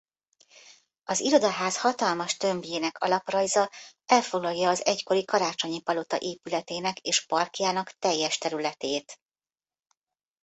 [1.03, 3.69] A irodaház hatalmas tömbjének alaprajza
[4.05, 9.19] elfoglalja az egykori Karácsonyi-palota épületének és parkjának teljes területét.